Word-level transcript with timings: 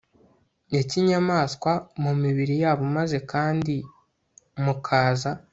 ya 0.75 0.81
kinyamaswa 0.91 1.71
mu 2.03 2.11
mibiri 2.21 2.55
yabo 2.63 2.83
maze 2.97 3.17
kandi 3.31 3.75
mukaza 4.63 5.31